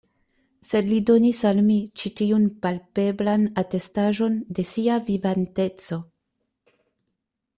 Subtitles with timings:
[0.67, 6.01] Sed li donis al mi ĉi tiun palpeblan atestaĵon de sia vivanteco.